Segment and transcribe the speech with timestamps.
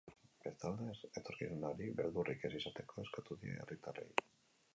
[0.43, 0.87] Bestalde,
[1.21, 4.09] etorkizunari beldurrik ez izateko eskatu die herritarrei.